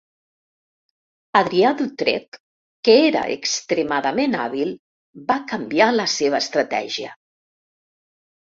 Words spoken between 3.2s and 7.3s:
extremadament hàbil, va canviar la seva estratègia.